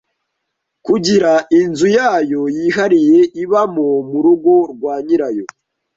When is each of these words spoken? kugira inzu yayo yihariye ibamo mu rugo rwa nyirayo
kugira 0.85 1.31
inzu 1.59 1.87
yayo 1.97 2.41
yihariye 2.55 3.19
ibamo 3.43 3.87
mu 4.09 4.19
rugo 4.25 4.53
rwa 4.73 4.95
nyirayo 5.05 5.45